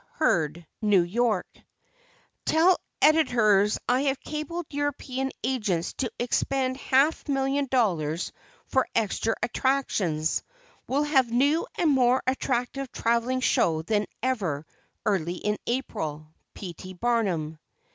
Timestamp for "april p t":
15.67-16.93